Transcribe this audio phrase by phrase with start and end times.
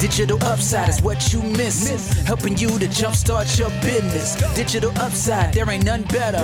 [0.00, 2.12] Digital upside is what you miss.
[2.24, 4.36] Helping you to jumpstart your business.
[4.54, 6.38] Digital upside, there ain't none better.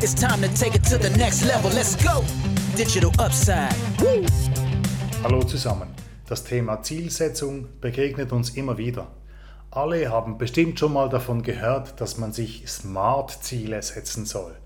[0.00, 1.70] It's time to take it to the next level.
[1.70, 2.24] Let's go.
[2.74, 3.74] Digital upside.
[4.00, 4.24] Woo.
[5.22, 5.88] Hallo zusammen.
[6.26, 9.08] Das Thema Zielsetzung begegnet uns immer wieder.
[9.70, 14.56] Alle haben bestimmt schon mal davon gehört, dass man sich Smart-Ziele setzen soll.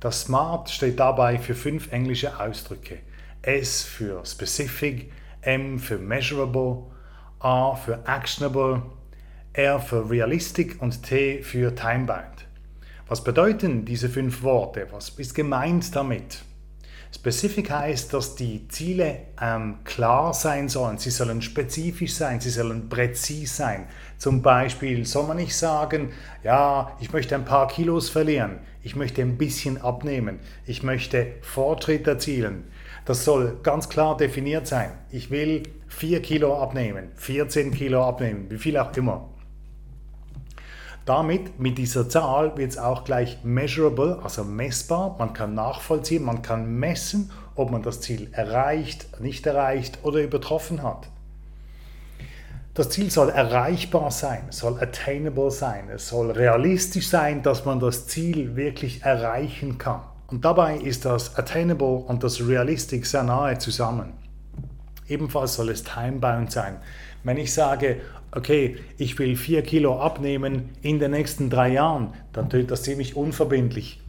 [0.00, 2.98] Das Smart steht dabei für fünf englische Ausdrücke.
[3.42, 5.12] S für Specific,
[5.42, 6.90] M für Measurable,
[7.40, 8.82] A für Actionable,
[9.54, 12.46] R für Realistic und T für Timebound.
[13.08, 14.86] Was bedeuten diese fünf Worte?
[14.90, 16.42] Was ist gemeint damit?
[17.12, 22.88] Specific heißt, dass die Ziele ähm, klar sein sollen, sie sollen spezifisch sein, sie sollen
[22.88, 23.86] präzis sein.
[24.18, 26.12] Zum Beispiel soll man nicht sagen,
[26.44, 32.06] ja, ich möchte ein paar Kilos verlieren, ich möchte ein bisschen abnehmen, ich möchte Fortschritt
[32.06, 32.70] erzielen.
[33.06, 34.92] Das soll ganz klar definiert sein.
[35.10, 39.28] Ich will 4 Kilo abnehmen, 14 Kilo abnehmen, wie viel auch immer.
[41.04, 45.16] Damit, mit dieser Zahl, wird es auch gleich measurable, also messbar.
[45.18, 50.82] Man kann nachvollziehen, man kann messen, ob man das Ziel erreicht, nicht erreicht oder übertroffen
[50.82, 51.08] hat.
[52.74, 58.06] Das Ziel soll erreichbar sein, soll attainable sein, es soll realistisch sein, dass man das
[58.06, 60.02] Ziel wirklich erreichen kann.
[60.28, 64.12] Und dabei ist das Attainable und das Realistic sehr nahe zusammen.
[65.10, 66.76] Ebenfalls soll es timebound sein.
[67.24, 68.00] Wenn ich sage,
[68.32, 73.16] okay, ich will 4 Kilo abnehmen in den nächsten drei Jahren, dann tönt das ziemlich
[73.16, 74.00] unverbindlich.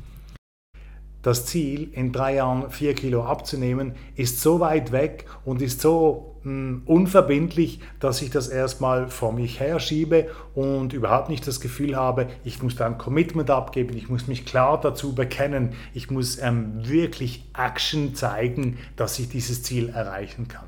[1.24, 6.36] Das Ziel, in drei Jahren 4 Kilo abzunehmen, ist so weit weg und ist so
[6.42, 12.28] hm, unverbindlich, dass ich das erstmal vor mich herschiebe und überhaupt nicht das Gefühl habe,
[12.44, 16.88] ich muss da ein Commitment abgeben, ich muss mich klar dazu bekennen, ich muss ähm,
[16.88, 20.66] wirklich Action zeigen, dass ich dieses Ziel erreichen kann.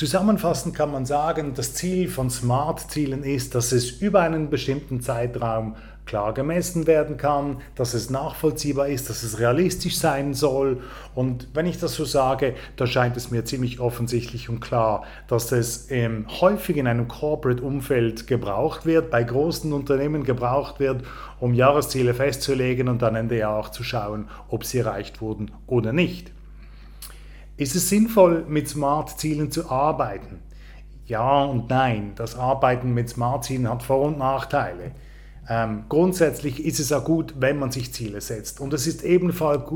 [0.00, 5.76] Zusammenfassend kann man sagen, das Ziel von Smart-Zielen ist, dass es über einen bestimmten Zeitraum
[6.06, 10.80] klar gemessen werden kann, dass es nachvollziehbar ist, dass es realistisch sein soll.
[11.14, 15.52] Und wenn ich das so sage, da scheint es mir ziemlich offensichtlich und klar, dass
[15.52, 21.02] es ähm, häufig in einem Corporate-Umfeld gebraucht wird, bei großen Unternehmen gebraucht wird,
[21.40, 25.92] um Jahresziele festzulegen und dann Ende Jahr auch zu schauen, ob sie erreicht wurden oder
[25.92, 26.32] nicht.
[27.60, 30.38] Ist es sinnvoll, mit Smart-Zielen zu arbeiten?
[31.04, 32.12] Ja und nein.
[32.16, 34.92] Das Arbeiten mit Smart-Zielen hat Vor- und Nachteile.
[35.46, 38.60] Ähm, grundsätzlich ist es auch gut, wenn man sich Ziele setzt.
[38.60, 39.66] Und es ist ebenfalls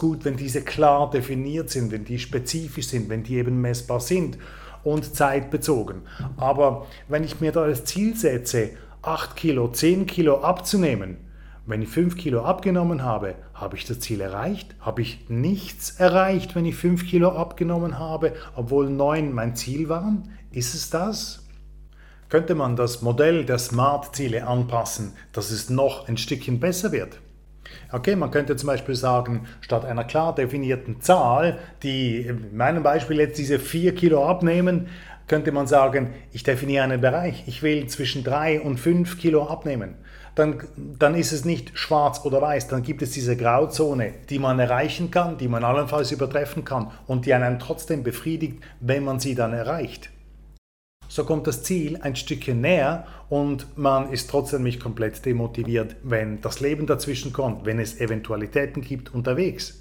[0.00, 4.36] gut, wenn diese klar definiert sind, wenn die spezifisch sind, wenn die eben messbar sind
[4.82, 6.02] und zeitbezogen.
[6.36, 8.70] Aber wenn ich mir da das Ziel setze,
[9.02, 11.18] 8 Kilo, 10 Kilo abzunehmen,
[11.66, 14.74] wenn ich 5 Kilo abgenommen habe, habe ich das Ziel erreicht?
[14.80, 20.30] Habe ich nichts erreicht, wenn ich 5 Kilo abgenommen habe, obwohl 9 mein Ziel waren?
[20.50, 21.44] Ist es das?
[22.34, 27.20] könnte man das Modell der Smart-Ziele anpassen, dass es noch ein Stückchen besser wird.
[27.92, 33.18] Okay, man könnte zum Beispiel sagen, statt einer klar definierten Zahl, die in meinem Beispiel
[33.18, 34.88] jetzt diese 4 Kilo abnehmen,
[35.26, 39.94] könnte man sagen, ich definiere einen Bereich, ich will zwischen 3 und 5 Kilo abnehmen.
[40.34, 44.58] Dann, dann ist es nicht schwarz oder weiß, dann gibt es diese Grauzone, die man
[44.58, 49.34] erreichen kann, die man allenfalls übertreffen kann und die einen trotzdem befriedigt, wenn man sie
[49.34, 50.10] dann erreicht
[51.14, 56.40] so kommt das Ziel ein Stückchen näher und man ist trotzdem nicht komplett demotiviert, wenn
[56.40, 59.80] das Leben dazwischen kommt, wenn es Eventualitäten gibt unterwegs.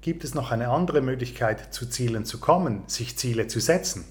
[0.00, 4.06] Gibt es noch eine andere Möglichkeit, zu Zielen zu kommen, sich Ziele zu setzen?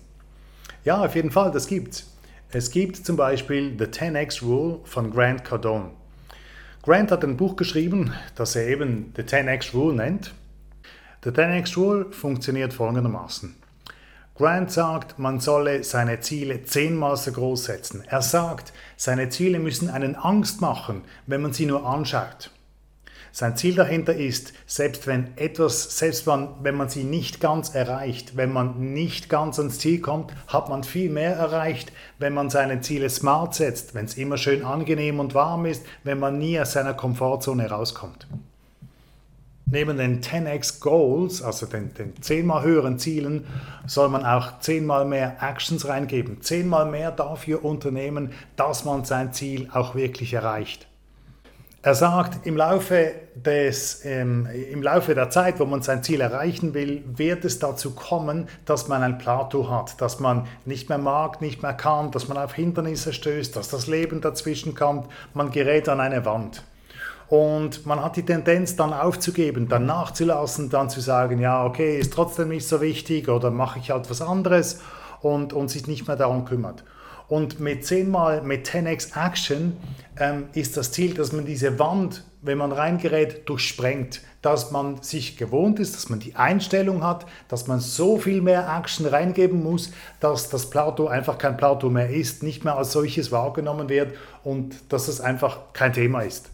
[0.88, 2.10] Ja, auf jeden Fall, das gibt's.
[2.50, 5.90] Es gibt zum Beispiel The 10x Rule von Grant Cardone.
[6.82, 10.34] Grant hat ein Buch geschrieben, das er eben The 10x Rule nennt.
[11.26, 13.54] The 10x Rule funktioniert folgendermaßen.
[14.36, 18.06] Grant sagt, man solle seine Ziele zehnmal so groß setzen.
[18.08, 22.50] Er sagt, seine Ziele müssen einen Angst machen, wenn man sie nur anschaut.
[23.32, 28.52] Sein Ziel dahinter ist, selbst wenn etwas, selbst wenn man sie nicht ganz erreicht, wenn
[28.52, 33.10] man nicht ganz ans Ziel kommt, hat man viel mehr erreicht, wenn man seine Ziele
[33.10, 36.94] smart setzt, wenn es immer schön angenehm und warm ist, wenn man nie aus seiner
[36.94, 38.28] Komfortzone rauskommt.
[39.70, 43.46] Neben den 10x Goals, also den, den zehnmal höheren Zielen,
[43.86, 46.42] soll man auch zehnmal mehr Actions reingeben.
[46.42, 50.87] Zehnmal mehr dafür unternehmen, dass man sein Ziel auch wirklich erreicht.
[51.84, 56.74] Er sagt, im Laufe, des, ähm, im Laufe der Zeit, wo man sein Ziel erreichen
[56.74, 61.40] will, wird es dazu kommen, dass man ein Plateau hat, dass man nicht mehr mag,
[61.40, 65.88] nicht mehr kann, dass man auf Hindernisse stößt, dass das Leben dazwischen kommt, man gerät
[65.88, 66.64] an eine Wand.
[67.30, 72.14] Und man hat die Tendenz dann aufzugeben, dann nachzulassen, dann zu sagen, ja, okay, ist
[72.14, 74.80] trotzdem nicht so wichtig oder mache ich halt was anderes.
[75.22, 76.84] und, und sich nicht mehr darum kümmert.
[77.28, 79.76] Und mit 10 mal mit 10x Action
[80.18, 84.22] ähm, ist das Ziel, dass man diese Wand, wenn man reingerät, durchsprengt.
[84.42, 88.74] Dass man sich gewohnt ist, dass man die Einstellung hat, dass man so viel mehr
[88.78, 89.92] Action reingeben muss,
[90.22, 94.76] dass das Plateau einfach kein Plateau mehr ist, nicht mehr als solches wahrgenommen wird und
[94.90, 96.50] dass es einfach kein Thema ist.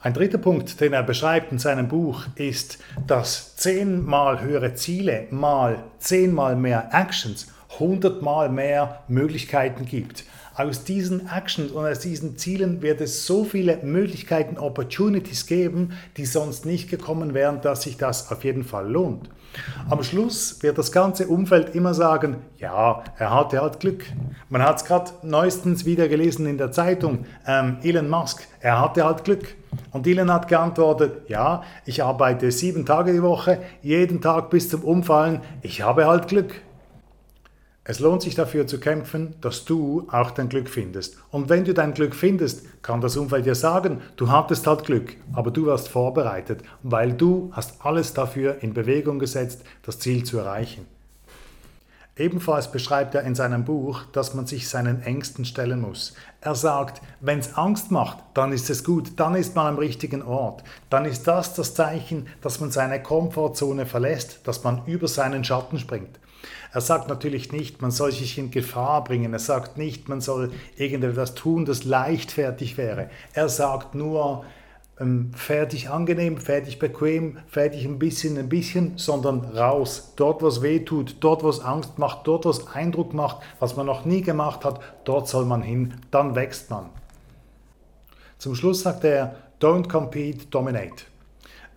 [0.00, 5.82] Ein dritter Punkt, den er beschreibt in seinem Buch, ist, dass zehnmal höhere Ziele mal
[5.98, 7.46] zehnmal mehr Actions
[7.78, 10.24] hundertmal mehr Möglichkeiten gibt.
[10.54, 16.24] Aus diesen Actions und aus diesen Zielen wird es so viele Möglichkeiten, Opportunities geben, die
[16.24, 19.28] sonst nicht gekommen wären, dass sich das auf jeden Fall lohnt.
[19.90, 24.04] Am Schluss wird das ganze Umfeld immer sagen, ja, er hatte halt Glück.
[24.48, 29.04] Man hat es gerade neuestens wieder gelesen in der Zeitung, ähm, Elon Musk, er hatte
[29.04, 29.56] halt Glück.
[29.92, 34.84] Und Elon hat geantwortet, ja, ich arbeite sieben Tage die Woche, jeden Tag bis zum
[34.84, 36.62] Umfallen, ich habe halt Glück.
[37.88, 41.18] Es lohnt sich dafür zu kämpfen, dass du auch dein Glück findest.
[41.30, 45.14] Und wenn du dein Glück findest, kann das Umfeld dir sagen, du hattest halt Glück,
[45.34, 50.38] aber du warst vorbereitet, weil du hast alles dafür in Bewegung gesetzt, das Ziel zu
[50.38, 50.84] erreichen.
[52.16, 56.14] Ebenfalls beschreibt er in seinem Buch, dass man sich seinen Ängsten stellen muss.
[56.40, 60.22] Er sagt, wenn es Angst macht, dann ist es gut, dann ist man am richtigen
[60.22, 60.64] Ort.
[60.90, 65.78] Dann ist das das Zeichen, dass man seine Komfortzone verlässt, dass man über seinen Schatten
[65.78, 66.18] springt.
[66.72, 69.32] Er sagt natürlich nicht, man soll sich in Gefahr bringen.
[69.32, 73.10] Er sagt nicht, man soll irgendetwas tun, das leichtfertig wäre.
[73.32, 74.44] Er sagt nur,
[74.98, 80.12] ähm, fertig angenehm, fertig bequem, fertig ein bisschen, ein bisschen, sondern raus.
[80.16, 84.04] Dort, was weh tut, dort, was Angst macht, dort, was Eindruck macht, was man noch
[84.04, 85.94] nie gemacht hat, dort soll man hin.
[86.10, 86.90] Dann wächst man.
[88.38, 91.04] Zum Schluss sagt er, don't compete, dominate.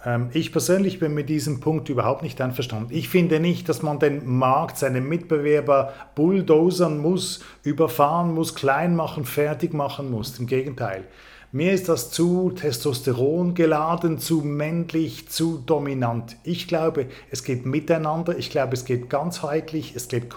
[0.05, 2.93] Ähm, ich persönlich bin mit diesem Punkt überhaupt nicht einverstanden.
[2.93, 9.25] Ich finde nicht, dass man den Markt, seine Mitbewerber bulldozern muss, überfahren muss, klein machen,
[9.25, 10.37] fertig machen muss.
[10.39, 11.03] Im Gegenteil.
[11.51, 16.37] Mir ist das zu Testosteron geladen, zu männlich, zu dominant.
[16.43, 20.27] Ich glaube, es geht miteinander, ich glaube, es geht ganzheitlich, es geht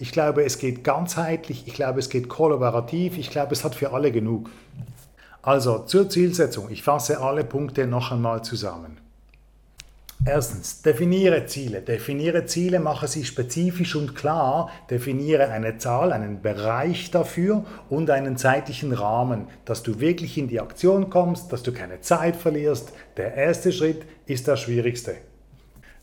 [0.00, 3.92] ich glaube, es geht ganzheitlich, ich glaube, es geht kollaborativ, ich glaube, es hat für
[3.92, 4.50] alle genug.
[5.42, 6.70] Also zur Zielsetzung.
[6.70, 8.98] Ich fasse alle Punkte noch einmal zusammen.
[10.26, 11.80] Erstens, definiere Ziele.
[11.80, 14.68] Definiere Ziele, mache sie spezifisch und klar.
[14.90, 20.60] Definiere eine Zahl, einen Bereich dafür und einen zeitlichen Rahmen, dass du wirklich in die
[20.60, 22.92] Aktion kommst, dass du keine Zeit verlierst.
[23.16, 25.16] Der erste Schritt ist der schwierigste.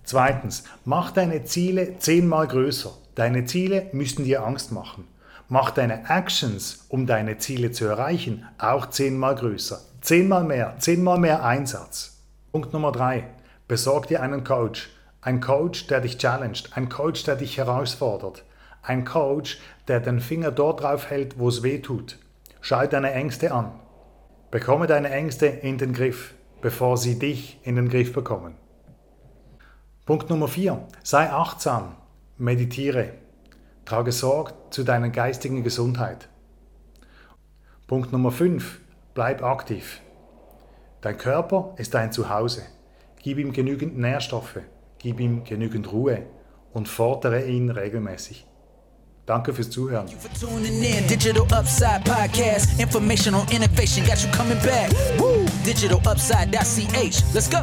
[0.04, 2.94] Zweitens, mach deine Ziele zehnmal größer.
[3.14, 5.04] Deine Ziele müssen dir Angst machen.
[5.50, 9.80] Mach deine Actions, um deine Ziele zu erreichen, auch zehnmal größer.
[10.02, 12.22] Zehnmal mehr, zehnmal mehr Einsatz.
[12.52, 13.30] Punkt Nummer drei.
[13.68, 14.90] Besorg dir einen Coach.
[15.22, 16.76] Ein Coach, der dich challenged.
[16.76, 18.44] Ein Coach, der dich herausfordert.
[18.82, 22.18] Ein Coach, der den Finger dort drauf hält, wo es weh tut.
[22.60, 23.72] Schau deine Ängste an.
[24.52, 28.56] Bekomme deine Ängste in den Griff, bevor sie dich in den Griff bekommen.
[30.06, 30.86] Punkt Nummer vier.
[31.04, 31.96] Sei achtsam.
[32.38, 33.14] Meditiere.
[33.88, 36.28] Trage Sorge zu deiner geistigen Gesundheit.
[37.88, 38.82] Punkt Nummer 5.
[39.14, 40.02] Bleib aktiv.
[41.00, 42.64] Dein Körper ist dein Zuhause.
[43.24, 44.60] Gib ihm genügend Nährstoffe,
[45.00, 46.24] gib ihm genügend Ruhe
[46.74, 48.46] und fordere ihn regelmäßig.
[49.26, 50.06] Danke fürs Zuhören.
[51.10, 52.78] Digital Upside Podcast.
[52.82, 54.92] Information on innovation got you coming back.
[55.66, 57.34] Digitalupside.ch.
[57.34, 57.60] Let's go.